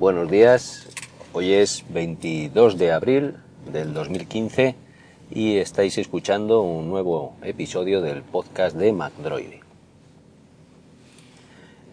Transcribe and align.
Buenos 0.00 0.30
días, 0.30 0.88
hoy 1.34 1.52
es 1.52 1.84
22 1.90 2.78
de 2.78 2.90
abril 2.90 3.34
del 3.70 3.92
2015 3.92 4.74
y 5.30 5.58
estáis 5.58 5.98
escuchando 5.98 6.62
un 6.62 6.88
nuevo 6.88 7.36
episodio 7.42 8.00
del 8.00 8.22
podcast 8.22 8.74
de 8.78 8.94
MacDroid. 8.94 9.60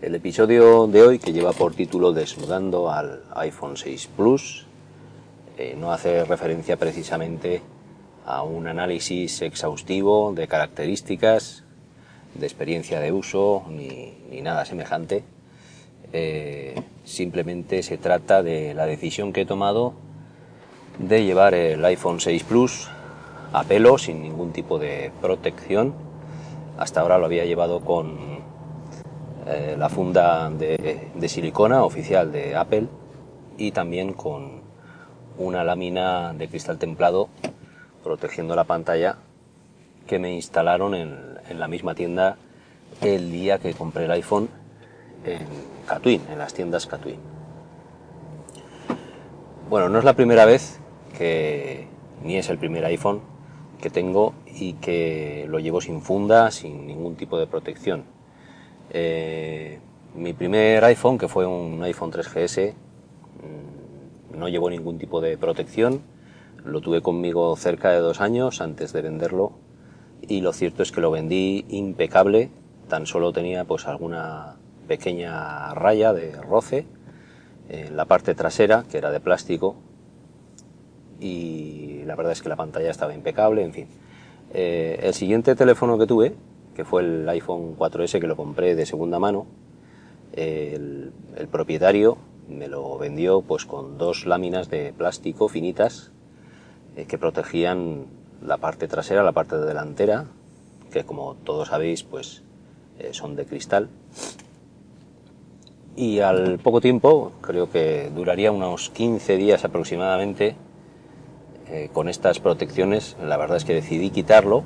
El 0.01 0.15
episodio 0.15 0.87
de 0.87 1.01
hoy, 1.01 1.19
que 1.19 1.33
lleva 1.33 1.51
por 1.51 1.75
título 1.75 2.13
Desnudando 2.13 2.89
al 2.89 3.23
iPhone 3.35 3.75
6 3.75 4.07
Plus, 4.15 4.65
eh, 5.57 5.75
no 5.77 5.91
hace 5.91 6.23
referencia 6.23 6.77
precisamente 6.77 7.61
a 8.25 8.41
un 8.41 8.67
análisis 8.67 9.41
exhaustivo 9.41 10.31
de 10.33 10.47
características, 10.47 11.65
de 12.35 12.45
experiencia 12.45 13.01
de 13.01 13.11
uso, 13.11 13.65
ni, 13.69 14.41
nada 14.41 14.63
semejante. 14.63 15.25
Eh, 16.13 16.81
simplemente 17.07 17.83
se 17.83 17.97
trata 17.97 18.43
de 18.43 18.73
la 18.73 18.85
decisión 18.85 19.31
que 19.31 19.41
he 19.41 19.45
tomado 19.45 19.93
de 20.99 21.23
llevar 21.23 21.53
el 21.53 21.83
iPhone 21.85 22.19
6 22.19 22.43
Plus 22.43 22.89
a 23.53 23.63
pelo, 23.63 23.97
sin 23.97 24.21
ningún 24.21 24.51
tipo 24.51 24.77
de 24.77 25.11
protección. 25.21 25.93
Hasta 26.77 26.99
ahora 26.99 27.17
lo 27.17 27.25
había 27.25 27.45
llevado 27.45 27.79
con 27.79 28.17
eh, 29.47 29.75
la 29.77 29.87
funda 29.87 30.49
de, 30.49 31.29
silicona 31.29 31.83
oficial 31.83 32.31
de 32.31 32.57
Apple 32.57 32.87
y 33.57 33.71
también 33.71 34.11
con 34.11 34.61
una 35.37 35.63
lámina 35.63 36.33
de 36.33 36.49
cristal 36.49 36.77
templado 36.77 37.29
protegiendo 38.03 38.55
la 38.55 38.65
pantalla 38.65 39.17
que 40.05 40.19
me 40.19 40.33
instalaron 40.33 40.93
en 40.93 41.59
la 41.59 41.67
misma 41.67 41.95
tienda 41.95 42.37
el 43.01 43.31
día 43.31 43.59
que 43.59 43.73
compré 43.73 44.05
el 44.05 44.11
iPhone 44.11 44.49
en 45.25 45.47
Catwin, 45.87 46.21
en 46.29 46.37
las 46.37 46.53
tiendas 46.53 46.87
Catwin. 46.87 47.19
Bueno, 49.69 49.89
no 49.89 49.99
es 49.99 50.05
la 50.05 50.13
primera 50.13 50.45
vez 50.45 50.79
que, 51.17 51.87
ni 52.23 52.37
es 52.37 52.49
el 52.49 52.57
primer 52.57 52.85
iPhone 52.85 53.21
que 53.81 53.89
tengo 53.89 54.33
y 54.45 54.73
que 54.73 55.45
lo 55.49 55.59
llevo 55.59 55.81
sin 55.81 56.01
funda, 56.01 56.51
sin 56.51 56.87
ningún 56.87 57.15
tipo 57.15 57.37
de 57.37 57.47
protección. 57.47 58.05
Eh, 58.89 59.79
mi 60.15 60.33
primer 60.33 60.83
iPhone, 60.85 61.17
que 61.17 61.27
fue 61.27 61.45
un 61.45 61.83
iPhone 61.83 62.11
3GS, 62.11 62.73
mm, 62.73 64.37
no 64.39 64.47
llevó 64.47 64.69
ningún 64.69 64.97
tipo 64.97 65.21
de 65.21 65.37
protección. 65.37 66.01
Lo 66.63 66.81
tuve 66.81 67.01
conmigo 67.01 67.55
cerca 67.55 67.91
de 67.91 67.99
dos 67.99 68.21
años 68.21 68.61
antes 68.61 68.93
de 68.93 69.01
venderlo 69.01 69.53
y 70.21 70.41
lo 70.41 70.53
cierto 70.53 70.83
es 70.83 70.91
que 70.91 71.01
lo 71.01 71.11
vendí 71.11 71.65
impecable. 71.69 72.49
Tan 72.87 73.05
solo 73.05 73.33
tenía 73.33 73.65
pues 73.65 73.85
alguna 73.85 74.57
pequeña 74.87 75.73
raya 75.73 76.13
de 76.13 76.41
roce 76.41 76.85
en 77.69 77.97
la 77.97 78.05
parte 78.05 78.33
trasera, 78.33 78.85
que 78.89 78.97
era 78.97 79.11
de 79.11 79.19
plástico, 79.19 79.75
y 81.19 82.03
la 82.05 82.15
verdad 82.15 82.31
es 82.31 82.41
que 82.41 82.49
la 82.49 82.55
pantalla 82.55 82.89
estaba 82.89 83.13
impecable, 83.13 83.63
en 83.63 83.73
fin. 83.73 83.87
Eh, 84.53 84.99
el 85.03 85.13
siguiente 85.13 85.55
teléfono 85.55 85.97
que 85.97 86.07
tuve, 86.07 86.35
que 86.75 86.85
fue 86.85 87.01
el 87.01 87.27
iPhone 87.29 87.75
4S 87.77 88.19
que 88.19 88.27
lo 88.27 88.35
compré 88.35 88.75
de 88.75 88.85
segunda 88.85 89.19
mano, 89.19 89.47
el, 90.33 91.11
propietario 91.51 92.17
me 92.47 92.67
lo 92.67 92.97
vendió 92.97 93.41
pues 93.41 93.65
con 93.65 93.97
dos 93.97 94.25
láminas 94.25 94.69
de 94.69 94.93
plástico 94.93 95.49
finitas 95.49 96.11
eh, 96.95 97.05
que 97.05 97.17
protegían 97.17 98.05
la 98.41 98.57
parte 98.57 98.87
trasera, 98.87 99.23
la 99.23 99.31
parte 99.31 99.57
delantera, 99.57 100.25
que 100.91 101.03
como 101.03 101.35
todos 101.35 101.69
sabéis 101.69 102.03
pues 102.03 102.43
eh, 102.99 103.09
son 103.11 103.35
de 103.35 103.45
cristal 103.45 103.89
y 105.97 106.19
al 106.19 106.59
poco 106.59 106.79
tiempo, 106.79 107.31
creo 107.41 107.71
que 107.71 108.11
duraría 108.15 108.51
unos 108.51 108.91
15 108.91 109.35
días 109.35 109.65
aproximadamente, 109.65 110.55
eh, 111.69 111.89
con 111.91 112.07
estas 112.07 112.39
protecciones, 112.39 113.17
la 113.21 113.35
verdad 113.35 113.57
es 113.57 113.65
que 113.65 113.73
decidí 113.73 114.11
quitarlo. 114.11 114.63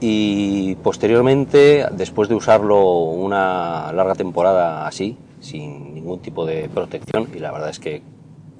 Y 0.00 0.76
posteriormente, 0.76 1.86
después 1.90 2.28
de 2.28 2.36
usarlo 2.36 3.00
una 3.00 3.92
larga 3.92 4.14
temporada 4.14 4.86
así, 4.86 5.18
sin 5.40 5.92
ningún 5.92 6.20
tipo 6.20 6.46
de 6.46 6.68
protección, 6.68 7.28
y 7.34 7.40
la 7.40 7.50
verdad 7.50 7.70
es 7.70 7.80
que 7.80 8.02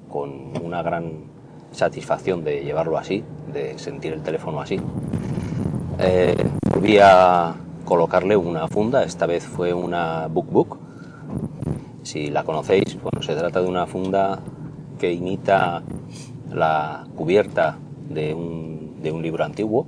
con 0.09 0.51
una 0.61 0.83
gran 0.83 1.29
satisfacción 1.71 2.43
de 2.43 2.65
llevarlo 2.65 2.97
así, 2.97 3.23
de 3.53 3.79
sentir 3.79 4.11
el 4.11 4.21
teléfono 4.21 4.59
así, 4.59 4.81
eh, 5.97 6.35
volví 6.69 6.97
a 7.01 7.55
colocarle 7.85 8.35
una 8.35 8.67
funda, 8.67 9.03
esta 9.03 9.25
vez 9.25 9.45
fue 9.45 9.73
una 9.73 10.27
BookBook, 10.27 10.88
si 12.03 12.29
la 12.29 12.43
conocéis, 12.43 12.97
bueno, 13.01 13.21
se 13.21 13.35
trata 13.35 13.61
de 13.61 13.67
una 13.67 13.85
funda 13.85 14.39
que 14.99 15.11
imita 15.11 15.81
la 16.51 17.05
cubierta 17.15 17.77
de 18.09 18.33
un, 18.33 18.97
de 19.01 19.11
un 19.11 19.21
libro 19.21 19.43
antiguo. 19.43 19.87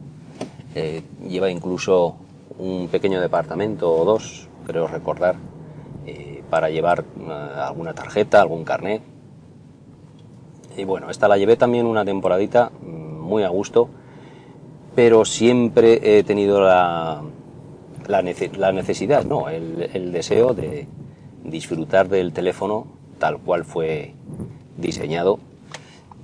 Eh, 0.76 1.02
lleva 1.28 1.50
incluso 1.50 2.16
un 2.58 2.88
pequeño 2.88 3.20
departamento 3.20 3.92
o 3.92 4.06
dos, 4.06 4.48
creo 4.66 4.88
recordar, 4.88 5.36
eh, 6.06 6.44
para 6.50 6.70
llevar 6.70 7.04
uh, 7.20 7.60
alguna 7.62 7.94
tarjeta, 7.94 8.42
algún 8.42 8.64
carnet. 8.64 9.02
Y 10.78 10.84
bueno, 10.86 11.10
esta 11.10 11.28
la 11.28 11.38
llevé 11.38 11.58
también 11.58 11.86
una 11.86 12.06
temporadita 12.06 12.72
mm, 12.82 13.20
muy 13.20 13.44
a 13.44 13.50
gusto, 13.50 13.90
pero 14.96 15.26
siempre 15.26 16.20
he 16.20 16.24
tenido 16.24 16.62
la, 16.62 17.22
la, 18.08 18.22
la 18.22 18.72
necesidad, 18.72 19.26
no, 19.26 19.50
el, 19.50 19.90
el 19.94 20.12
deseo 20.12 20.54
de, 20.54 20.88
disfrutar 21.44 22.10
del 22.10 22.34
teléfono 22.34 22.88
tal 23.20 23.38
cual 23.38 23.66
fue 23.66 24.14
diseñado 24.78 25.40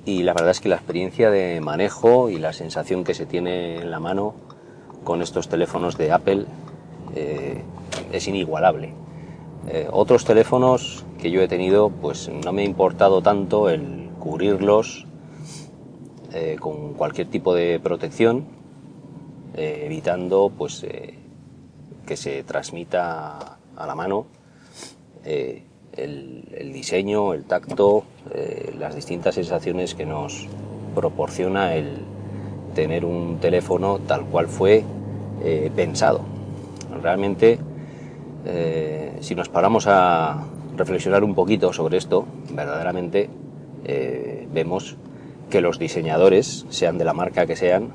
y 0.07 0.23
la 0.23 0.33
verdad 0.33 0.51
es 0.51 0.61
que 0.61 0.69
la 0.69 0.77
experiencia 0.77 1.29
de 1.29 1.59
manejo 1.59 2.29
y 2.29 2.39
la 2.39 2.53
sensación 2.53 3.03
que 3.03 3.13
se 3.13 3.25
tiene 3.25 3.81
en 3.81 3.91
la 3.91 3.99
mano 3.99 4.35
con 5.03 5.21
estos 5.21 5.49
teléfonos 5.49 5.97
de 5.97 6.13
Apple 6.13 6.45
eh, 7.13 7.61
es 8.13 8.27
inigualable. 8.27 8.93
Eh, 9.67 9.87
otros 9.91 10.23
teléfonos 10.23 11.03
que 11.19 11.29
yo 11.29 11.41
he 11.41 11.49
tenido 11.49 11.89
pues 11.89 12.29
no 12.29 12.53
me 12.53 12.61
ha 12.61 12.65
importado 12.65 13.21
tanto 13.21 13.69
el 13.69 14.09
cubrirlos 14.17 15.05
eh, 16.33 16.55
con 16.57 16.93
cualquier 16.93 17.27
tipo 17.27 17.53
de 17.53 17.79
protección 17.79 18.45
evitando 19.55 20.51
pues 20.55 20.85
que 22.05 22.15
se 22.15 22.43
transmita 22.43 23.57
a 23.75 23.87
la 23.87 23.95
mano 23.95 24.27
eh, 25.29 25.61
el, 25.97 26.71
diseño, 26.71 27.33
el 27.33 27.43
tacto, 27.43 28.03
eh, 28.33 28.73
las 28.79 28.95
distintas 28.95 29.35
sensaciones 29.35 29.93
que 29.93 30.05
nos 30.05 30.47
proporciona 30.95 31.75
el 31.75 31.97
tener 32.75 33.03
un 33.03 33.39
teléfono 33.39 33.99
tal 33.99 34.23
cual 34.25 34.47
fue 34.47 34.83
eh, 35.43 35.69
pensado. 35.75 36.21
Realmente, 37.01 37.59
si 39.19 39.35
nos 39.35 39.49
paramos 39.49 39.87
a 39.87 40.45
reflexionar 40.77 41.25
un 41.25 41.35
poquito 41.35 41.73
sobre 41.73 41.97
esto, 41.97 42.25
verdaderamente 42.53 43.29
vemos 44.53 44.95
que 45.49 45.59
los 45.59 45.79
diseñadores, 45.79 46.65
sean 46.69 46.97
de 46.97 47.03
la 47.03 47.13
marca 47.13 47.45
que 47.45 47.57
sean, 47.57 47.91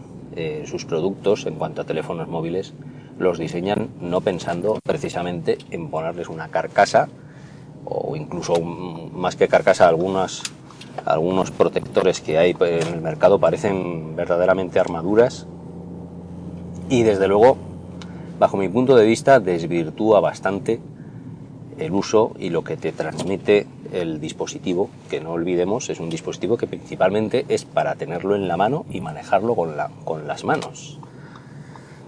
sus 0.67 0.85
productos 0.85 1.46
en 1.46 1.55
cuanto 1.55 1.81
a 1.82 1.85
teléfonos 1.85 2.28
móviles, 2.28 2.75
los 3.19 3.38
diseñan 3.38 3.88
no 4.00 4.20
pensando 4.20 4.78
precisamente 4.85 5.56
en 5.70 5.88
ponerles 5.88 6.28
una 6.28 6.49
carcasa 6.49 7.08
o 7.93 8.17
incluso 8.17 8.61
más 8.61 9.37
que 9.37 9.49
carcasa 9.49 9.89
algunas 9.89 10.43
algunos 11.05 11.50
protectores 11.50 12.21
que 12.21 12.39
hay 12.39 12.55
en 12.61 12.87
el 12.89 13.00
mercado 13.00 13.39
parecen 13.39 14.15
verdaderamente 14.15 14.79
armaduras 14.79 15.47
y 16.89 17.03
desde 17.03 17.29
luego 17.29 17.56
bajo 18.39 18.56
mi 18.56 18.69
punto 18.69 18.94
de 18.97 19.06
vista 19.06 19.41
desvirtúa 19.41 20.21
bastante 20.21 20.81
el 21.79 21.93
uso 21.93 22.33
y 22.39 22.50
lo 22.50 22.65
que 22.65 22.77
te 22.77 22.93
transmite 22.93 23.67
el 23.93 24.21
dispositivo, 24.21 24.91
que 25.11 25.21
no 25.21 25.33
olvidemos 25.33 25.91
es 25.91 26.00
un 26.00 26.11
dispositivo 26.11 26.56
que 26.56 26.67
principalmente 26.67 27.45
es 27.49 27.65
para 27.65 27.95
tenerlo 27.95 28.35
en 28.35 28.49
la 28.49 28.56
mano 28.56 28.85
y 28.91 29.00
manejarlo 29.00 29.55
con, 29.55 29.77
la, 29.77 29.91
con 30.05 30.27
las 30.27 30.45
manos. 30.45 30.99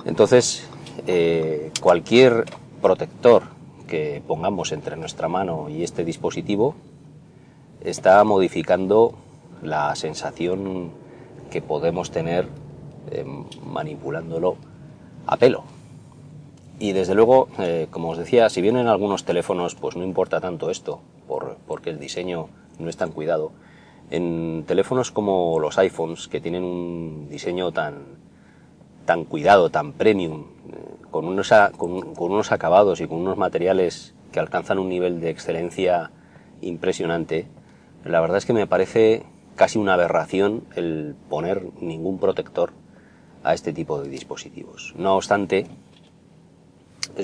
Entonces, 0.04 0.66
eh, 1.06 1.70
cualquier 1.80 2.44
protector 2.82 3.53
que 3.86 4.22
pongamos 4.26 4.72
entre 4.72 4.96
nuestra 4.96 5.28
mano 5.28 5.68
y 5.68 5.82
este 5.82 6.04
dispositivo 6.04 6.74
está 7.82 8.22
modificando 8.24 9.14
la 9.62 9.94
sensación 9.94 10.90
que 11.50 11.62
podemos 11.62 12.10
tener 12.10 12.48
eh, 13.10 13.24
manipulándolo 13.64 14.56
a 15.26 15.36
pelo. 15.36 15.64
Y 16.78 16.92
desde 16.92 17.14
luego, 17.14 17.48
eh, 17.58 17.86
como 17.90 18.10
os 18.10 18.18
decía, 18.18 18.48
si 18.50 18.60
bien 18.60 18.76
en 18.76 18.88
algunos 18.88 19.24
teléfonos 19.24 19.74
pues 19.74 19.96
no 19.96 20.04
importa 20.04 20.40
tanto 20.40 20.70
esto, 20.70 21.00
por, 21.28 21.56
porque 21.66 21.90
el 21.90 22.00
diseño 22.00 22.48
no 22.78 22.88
es 22.88 22.96
tan 22.96 23.12
cuidado, 23.12 23.52
en 24.10 24.64
teléfonos 24.66 25.10
como 25.10 25.58
los 25.60 25.78
iPhones, 25.78 26.28
que 26.28 26.40
tienen 26.40 26.64
un 26.64 27.28
diseño 27.30 27.72
tan, 27.72 28.04
tan 29.06 29.24
cuidado, 29.24 29.70
tan 29.70 29.92
premium, 29.92 30.44
eh, 30.72 30.93
con, 31.14 31.26
unos, 31.26 31.52
con, 31.76 32.12
con 32.16 32.32
unos 32.32 32.50
acabados 32.50 33.00
y 33.00 33.06
con 33.06 33.18
unos 33.18 33.38
materiales 33.38 34.16
que 34.32 34.40
alcanzan 34.40 34.80
un 34.80 34.88
nivel 34.88 35.20
de 35.20 35.30
excelencia 35.30 36.10
impresionante, 36.60 37.46
la 38.04 38.20
verdad 38.20 38.38
es 38.38 38.46
que 38.46 38.52
me 38.52 38.66
parece 38.66 39.22
casi 39.54 39.78
una 39.78 39.94
aberración 39.94 40.64
el 40.74 41.14
poner 41.30 41.68
ningún 41.80 42.18
protector 42.18 42.72
a 43.44 43.54
este 43.54 43.72
tipo 43.72 44.02
de 44.02 44.08
dispositivos. 44.08 44.92
No 44.96 45.14
obstante, 45.14 45.68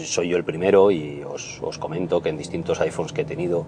soy 0.05 0.29
yo 0.29 0.37
el 0.37 0.45
primero 0.45 0.93
y 0.93 1.25
os, 1.25 1.61
os 1.61 1.77
comento 1.79 2.23
que 2.23 2.29
en 2.29 2.39
distintos 2.39 2.81
iPhones 2.81 3.13
que 3.13 3.23
he 3.23 3.25
tenido, 3.25 3.67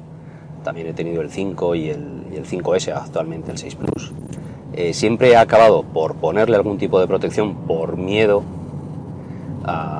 también 0.62 0.86
he 0.86 0.92
tenido 0.92 1.20
el 1.20 1.32
5 1.32 1.74
y 1.74 1.88
el, 1.88 2.28
y 2.32 2.36
el 2.36 2.46
5S, 2.46 2.94
actualmente 2.94 3.50
el 3.50 3.58
6 3.58 3.74
Plus, 3.74 4.12
eh, 4.72 4.94
siempre 4.94 5.30
he 5.30 5.36
acabado 5.36 5.82
por 5.82 6.14
ponerle 6.14 6.54
algún 6.54 6.78
tipo 6.78 7.00
de 7.00 7.08
protección 7.08 7.66
por 7.66 7.96
miedo 7.96 8.44
a, 9.64 9.91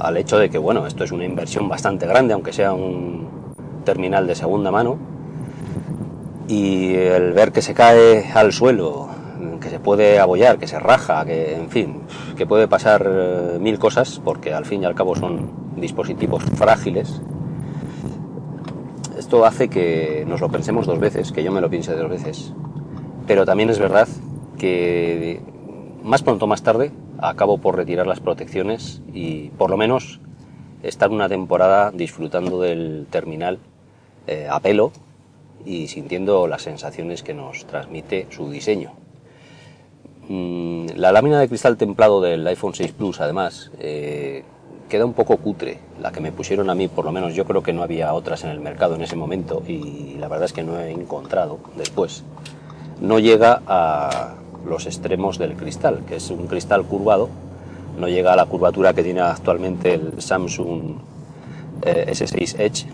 al 0.00 0.16
hecho 0.16 0.38
de 0.38 0.50
que, 0.50 0.58
bueno, 0.58 0.86
esto 0.86 1.04
es 1.04 1.12
una 1.12 1.24
inversión 1.24 1.68
bastante 1.68 2.06
grande, 2.06 2.34
aunque 2.34 2.52
sea 2.52 2.72
un 2.72 3.26
terminal 3.84 4.26
de 4.26 4.34
segunda 4.34 4.70
mano, 4.70 4.98
y 6.46 6.94
el 6.94 7.32
ver 7.32 7.52
que 7.52 7.62
se 7.62 7.74
cae 7.74 8.30
al 8.34 8.52
suelo, 8.52 9.08
que 9.60 9.70
se 9.70 9.80
puede 9.80 10.18
abollar, 10.18 10.58
que 10.58 10.66
se 10.66 10.78
raja, 10.78 11.24
que, 11.24 11.54
en 11.54 11.68
fin, 11.68 12.02
que 12.36 12.46
puede 12.46 12.68
pasar 12.68 13.06
eh, 13.08 13.58
mil 13.60 13.78
cosas, 13.78 14.20
porque 14.24 14.54
al 14.54 14.64
fin 14.64 14.82
y 14.82 14.86
al 14.86 14.94
cabo 14.94 15.14
son 15.14 15.50
dispositivos 15.76 16.42
frágiles, 16.44 17.20
esto 19.18 19.44
hace 19.44 19.68
que 19.68 20.24
nos 20.26 20.40
lo 20.40 20.48
pensemos 20.48 20.86
dos 20.86 20.98
veces, 20.98 21.32
que 21.32 21.42
yo 21.42 21.52
me 21.52 21.60
lo 21.60 21.68
piense 21.68 21.94
dos 21.94 22.08
veces. 22.08 22.54
Pero 23.26 23.44
también 23.44 23.68
es 23.68 23.78
verdad 23.78 24.08
que 24.56 25.42
más 26.02 26.22
pronto 26.22 26.46
más 26.46 26.62
tarde 26.62 26.92
acabo 27.18 27.58
por 27.58 27.76
retirar 27.76 28.06
las 28.06 28.20
protecciones 28.20 29.02
y 29.12 29.48
por 29.50 29.70
lo 29.70 29.76
menos 29.76 30.20
estar 30.82 31.10
una 31.10 31.28
temporada 31.28 31.90
disfrutando 31.90 32.60
del 32.60 33.06
terminal 33.10 33.58
eh, 34.26 34.46
a 34.50 34.60
pelo 34.60 34.92
y 35.64 35.88
sintiendo 35.88 36.46
las 36.46 36.62
sensaciones 36.62 37.22
que 37.22 37.34
nos 37.34 37.66
transmite 37.66 38.26
su 38.30 38.50
diseño. 38.50 38.92
Mm, 40.28 40.88
la 40.96 41.10
lámina 41.10 41.40
de 41.40 41.48
cristal 41.48 41.76
templado 41.76 42.20
del 42.20 42.46
iPhone 42.46 42.74
6 42.74 42.92
Plus, 42.92 43.20
además, 43.20 43.70
eh, 43.78 44.44
queda 44.88 45.04
un 45.04 45.14
poco 45.14 45.36
cutre. 45.38 45.78
La 46.00 46.12
que 46.12 46.20
me 46.20 46.32
pusieron 46.32 46.70
a 46.70 46.74
mí, 46.74 46.88
por 46.88 47.04
lo 47.04 47.12
menos 47.12 47.34
yo 47.34 47.44
creo 47.44 47.62
que 47.62 47.72
no 47.72 47.82
había 47.82 48.12
otras 48.14 48.44
en 48.44 48.50
el 48.50 48.60
mercado 48.60 48.94
en 48.94 49.02
ese 49.02 49.16
momento 49.16 49.62
y 49.66 50.16
la 50.18 50.28
verdad 50.28 50.46
es 50.46 50.52
que 50.52 50.62
no 50.62 50.78
he 50.78 50.90
encontrado 50.90 51.58
después. 51.76 52.24
No 53.00 53.18
llega 53.18 53.62
a 53.66 54.34
los 54.68 54.86
extremos 54.86 55.38
del 55.38 55.54
cristal, 55.54 56.02
que 56.06 56.16
es 56.16 56.30
un 56.30 56.46
cristal 56.46 56.84
curvado, 56.84 57.28
no 57.98 58.08
llega 58.08 58.32
a 58.32 58.36
la 58.36 58.46
curvatura 58.46 58.94
que 58.94 59.02
tiene 59.02 59.20
actualmente 59.20 59.94
el 59.94 60.22
Samsung 60.22 60.98
eh, 61.82 62.06
S6 62.10 62.58
Edge, 62.60 62.86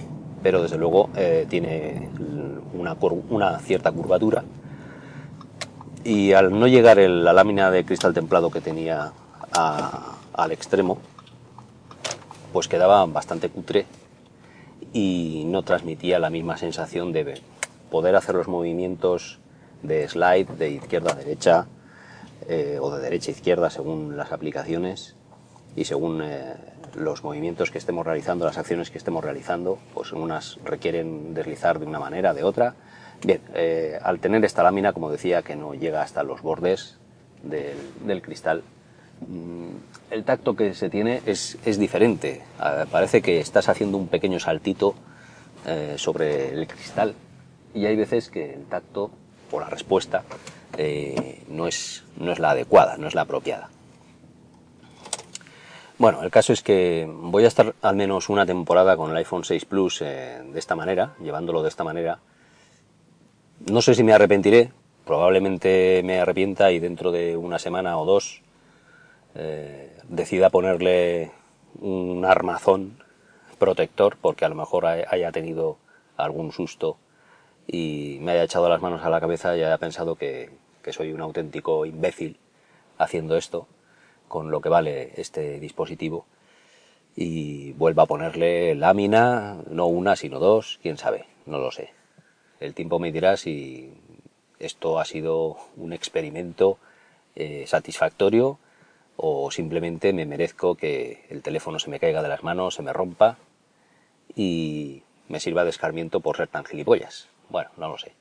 pero 0.42 0.62
desde 0.62 0.78
luego 0.78 1.10
eh, 1.16 1.46
tiene 1.48 2.08
una, 2.74 3.58
cierta 3.60 3.92
curvatura. 3.92 4.44
Y 6.04 6.32
al 6.32 6.58
no 6.58 6.66
llegar 6.66 6.98
el, 6.98 7.24
la 7.24 7.32
lámina 7.32 7.70
de 7.70 7.84
cristal 7.84 8.12
templado 8.12 8.50
que 8.50 8.60
tenía 8.60 9.12
al 9.52 10.52
extremo, 10.52 10.98
pues 12.52 12.68
quedaba 12.68 13.06
bastante 13.06 13.48
cutre 13.48 13.86
y 14.92 15.44
no 15.46 15.62
transmitía 15.62 16.18
la 16.18 16.30
misma 16.30 16.56
sensación 16.56 17.12
de 17.12 17.40
poder 17.90 18.16
hacer 18.16 18.34
los 18.34 18.48
movimientos 18.48 19.38
de 19.84 20.08
slide 20.08 20.48
de 20.58 20.70
izquierda 20.70 21.12
a 21.12 21.14
derecha 21.14 21.66
eh, 22.48 22.78
o 22.80 22.90
de 22.94 23.02
derecha 23.02 23.30
a 23.30 23.34
izquierda 23.34 23.70
según 23.70 24.16
las 24.16 24.32
aplicaciones 24.32 25.14
y 25.76 25.84
según 25.84 26.20
eh, 26.22 26.54
los 26.94 27.22
movimientos 27.22 27.70
que 27.70 27.78
estemos 27.78 28.04
realizando, 28.04 28.44
las 28.44 28.58
acciones 28.58 28.90
que 28.90 28.98
estemos 28.98 29.22
realizando, 29.22 29.78
pues 29.94 30.12
unas 30.12 30.58
requieren 30.64 31.34
deslizar 31.34 31.78
de 31.78 31.86
una 31.86 31.98
manera, 31.98 32.34
de 32.34 32.44
otra. 32.44 32.74
Bien, 33.24 33.40
eh, 33.54 33.98
al 34.02 34.20
tener 34.20 34.44
esta 34.44 34.62
lámina, 34.62 34.92
como 34.92 35.10
decía, 35.10 35.42
que 35.42 35.56
no 35.56 35.74
llega 35.74 36.02
hasta 36.02 36.22
los 36.22 36.42
bordes 36.42 36.98
del, 37.42 37.76
del 38.04 38.22
cristal, 38.22 38.62
Mm, 39.20 39.76
el 40.10 40.24
tacto 40.24 40.54
que 40.54 40.74
se 40.74 40.90
tiene 40.90 41.22
es, 41.26 41.58
es 41.64 41.78
diferente. 41.78 42.42
Ah, 42.58 42.84
parece 42.90 43.22
que 43.22 43.40
estás 43.40 43.68
haciendo 43.68 43.96
un 43.96 44.08
pequeño 44.08 44.38
saltito 44.38 44.94
sobre 45.96 46.52
el 46.52 46.66
cristal 46.66 47.14
y 47.72 47.86
hay 47.86 47.96
veces 47.96 48.28
que 48.28 48.52
el 48.52 48.66
tacto 48.66 49.10
la 49.60 49.68
respuesta 49.68 50.24
eh, 50.76 51.42
no, 51.48 51.66
es, 51.66 52.04
no 52.16 52.32
es 52.32 52.38
la 52.38 52.50
adecuada, 52.50 52.96
no 52.96 53.06
es 53.06 53.14
la 53.14 53.22
apropiada. 53.22 53.70
Bueno, 55.96 56.22
el 56.24 56.30
caso 56.30 56.52
es 56.52 56.62
que 56.62 57.08
voy 57.08 57.44
a 57.44 57.48
estar 57.48 57.74
al 57.80 57.94
menos 57.94 58.28
una 58.28 58.44
temporada 58.44 58.96
con 58.96 59.10
el 59.10 59.16
iPhone 59.16 59.44
6 59.44 59.64
Plus 59.64 60.02
eh, 60.02 60.42
de 60.44 60.58
esta 60.58 60.74
manera, 60.74 61.14
llevándolo 61.20 61.62
de 61.62 61.68
esta 61.68 61.84
manera. 61.84 62.18
No 63.70 63.80
sé 63.80 63.94
si 63.94 64.02
me 64.02 64.12
arrepentiré, 64.12 64.72
probablemente 65.04 66.02
me 66.04 66.18
arrepienta 66.18 66.72
y 66.72 66.80
dentro 66.80 67.12
de 67.12 67.36
una 67.36 67.60
semana 67.60 67.96
o 67.98 68.04
dos 68.04 68.42
eh, 69.36 69.96
decida 70.08 70.50
ponerle 70.50 71.30
un 71.80 72.24
armazón 72.24 73.02
protector 73.58 74.16
porque 74.20 74.44
a 74.44 74.48
lo 74.48 74.56
mejor 74.56 74.86
haya 74.86 75.30
tenido 75.30 75.78
algún 76.16 76.52
susto 76.52 76.96
y 77.66 78.18
me 78.20 78.32
haya 78.32 78.44
echado 78.44 78.68
las 78.68 78.82
manos 78.82 79.02
a 79.02 79.10
la 79.10 79.20
cabeza 79.20 79.56
y 79.56 79.62
haya 79.62 79.78
pensado 79.78 80.16
que, 80.16 80.50
soy 80.90 81.12
un 81.12 81.20
auténtico 81.22 81.86
imbécil 81.86 82.38
haciendo 82.98 83.36
esto 83.36 83.66
con 84.28 84.50
lo 84.50 84.60
que 84.60 84.68
vale 84.68 85.12
este 85.16 85.58
dispositivo 85.58 86.26
y 87.16 87.72
vuelva 87.72 88.02
a 88.02 88.06
ponerle 88.06 88.74
lámina, 88.74 89.62
no 89.70 89.86
una 89.86 90.16
sino 90.16 90.38
dos, 90.40 90.78
quién 90.82 90.98
sabe, 90.98 91.24
no 91.46 91.58
lo 91.58 91.70
sé. 91.70 91.92
El 92.60 92.74
tiempo 92.74 92.98
me 92.98 93.12
dirá 93.12 93.36
si 93.36 93.92
esto 94.58 94.98
ha 94.98 95.04
sido 95.04 95.56
un 95.76 95.92
experimento 95.92 96.78
eh, 97.34 97.64
satisfactorio 97.66 98.58
o 99.16 99.50
simplemente 99.50 100.12
me 100.12 100.26
merezco 100.26 100.74
que 100.74 101.24
el 101.30 101.42
teléfono 101.42 101.78
se 101.78 101.90
me 101.90 102.00
caiga 102.00 102.22
de 102.22 102.28
las 102.28 102.42
manos, 102.42 102.74
se 102.74 102.82
me 102.82 102.92
rompa 102.92 103.38
y 104.34 105.02
me 105.28 105.40
sirva 105.40 105.64
de 105.64 105.70
escarmiento 105.70 106.20
por 106.20 106.36
ser 106.36 106.48
tan 106.48 106.64
gilipollas. 106.64 107.28
Bueno, 107.48 107.70
no 107.76 107.88
lo 107.88 107.98
sé. 107.98 108.12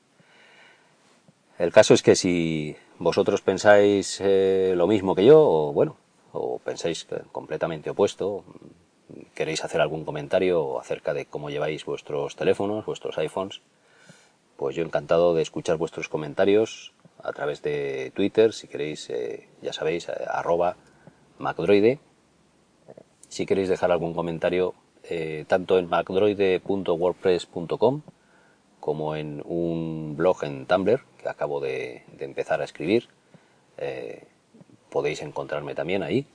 El 1.58 1.72
caso 1.72 1.94
es 1.94 2.02
que 2.02 2.16
si 2.16 2.76
vosotros 2.98 3.40
pensáis 3.40 4.20
eh, 4.20 4.74
lo 4.76 4.88
mismo 4.88 5.14
que 5.14 5.24
yo, 5.24 5.40
o 5.40 5.72
bueno, 5.72 5.96
o 6.32 6.58
pensáis 6.58 7.06
completamente 7.30 7.90
opuesto, 7.90 8.42
queréis 9.34 9.62
hacer 9.64 9.80
algún 9.80 10.04
comentario 10.04 10.80
acerca 10.80 11.14
de 11.14 11.26
cómo 11.26 11.50
lleváis 11.50 11.84
vuestros 11.84 12.34
teléfonos, 12.34 12.84
vuestros 12.86 13.16
iPhones, 13.18 13.60
pues 14.56 14.74
yo 14.74 14.82
encantado 14.84 15.32
de 15.34 15.42
escuchar 15.42 15.76
vuestros 15.76 16.08
comentarios 16.08 16.92
a 17.22 17.32
través 17.32 17.62
de 17.62 18.10
Twitter, 18.16 18.52
si 18.52 18.66
queréis, 18.66 19.08
eh, 19.10 19.48
ya 19.62 19.72
sabéis, 19.72 20.08
eh, 20.08 20.14
arroba 20.28 20.74
macdroide. 21.38 22.00
Si 23.28 23.46
queréis 23.46 23.68
dejar 23.68 23.92
algún 23.92 24.14
comentario, 24.14 24.74
tanto 25.48 25.78
en 25.78 25.88
macdroide.wordpress.com 25.88 28.02
como 28.84 29.16
en 29.16 29.42
un 29.46 30.14
blog 30.14 30.44
en 30.44 30.66
Tumblr 30.66 31.00
que 31.22 31.28
acabo 31.30 31.58
de, 31.58 32.02
empezar 32.18 32.60
a 32.60 32.64
escribir. 32.64 33.08
podéis 34.90 35.22
encontrarme 35.22 35.74
también 35.74 36.02
ahí. 36.02 36.26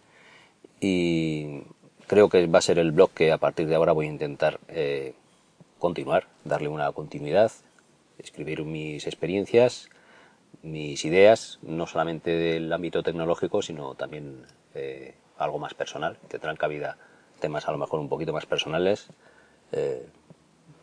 Y 0.82 1.62
creo 2.08 2.28
que 2.28 2.48
va 2.48 2.58
a 2.58 2.64
ser 2.64 2.80
el 2.80 2.92
blog 2.92 3.12
que 3.12 3.32
a 3.32 3.38
partir 3.38 3.68
de 3.68 3.76
ahora 3.76 3.92
voy 3.92 4.08
a 4.08 4.10
intentar 4.10 4.60
continuar, 5.78 6.26
darle 6.44 6.70
una 6.70 6.92
continuidad, 6.92 7.52
escribir 8.18 8.64
mis 8.64 9.06
experiencias, 9.06 9.90
mis 10.64 11.06
ideas, 11.06 11.60
no 11.62 11.86
solamente 11.86 12.32
del 12.32 12.72
ámbito 12.74 13.04
tecnológico, 13.04 13.62
sino 13.62 13.96
también 13.96 14.46
eh, 14.74 15.14
algo 15.38 15.60
más 15.60 15.74
personal. 15.74 16.18
Tendrán 16.28 16.58
cabida 16.58 16.98
temas 17.40 17.68
a 17.68 17.72
lo 17.72 17.78
mejor 17.78 18.00
un 18.00 18.10
poquito 18.10 18.34
más 18.34 18.46
personales, 18.46 19.08
eh, 19.72 20.06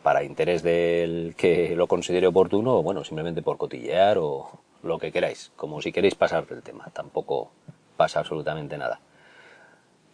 para 0.07 0.23
interés 0.23 0.63
del 0.63 1.35
que 1.35 1.75
lo 1.75 1.87
considere 1.87 2.27
oportuno 2.27 2.77
o 2.77 2.81
bueno, 2.81 3.03
simplemente 3.03 3.41
por 3.41 3.57
cotillear 3.57 4.17
o 4.19 4.49
lo 4.81 4.99
que 4.99 5.11
queráis, 5.11 5.51
como 5.57 5.81
si 5.81 5.91
queréis 5.91 6.15
pasar 6.15 6.47
del 6.47 6.63
tema, 6.63 6.89
tampoco 6.93 7.51
pasa 7.97 8.21
absolutamente 8.21 8.77
nada. 8.77 9.01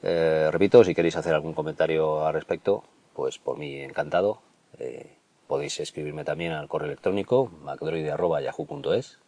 Eh, 0.01 0.49
repito, 0.49 0.83
si 0.83 0.95
queréis 0.95 1.15
hacer 1.15 1.35
algún 1.35 1.53
comentario 1.53 2.25
al 2.25 2.33
respecto, 2.33 2.83
pues 3.13 3.37
por 3.37 3.59
mí 3.59 3.81
encantado. 3.81 4.39
Eh, 4.79 5.13
podéis 5.45 5.79
escribirme 5.79 6.23
también 6.23 6.53
al 6.53 6.67
correo 6.67 6.87
electrónico 6.87 7.51
macdroide.yahoo.es 7.61 9.19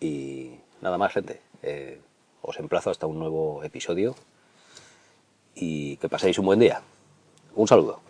y 0.00 0.52
nada 0.80 0.96
más 0.96 1.12
gente. 1.12 1.42
Eh, 1.62 2.00
os 2.40 2.58
emplazo 2.58 2.88
hasta 2.88 3.06
un 3.06 3.18
nuevo 3.18 3.62
episodio 3.62 4.14
y 5.54 5.98
que 5.98 6.08
paséis 6.08 6.38
un 6.38 6.46
buen 6.46 6.58
día. 6.58 6.80
Un 7.54 7.68
saludo. 7.68 8.07